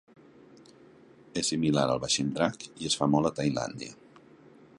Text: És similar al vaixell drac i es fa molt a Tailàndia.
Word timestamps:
És 1.43 1.51
similar 1.53 1.83
al 1.91 2.03
vaixell 2.07 2.33
drac 2.39 2.67
i 2.71 2.91
es 2.91 2.97
fa 3.03 3.13
molt 3.17 3.31
a 3.33 3.35
Tailàndia. 3.43 3.99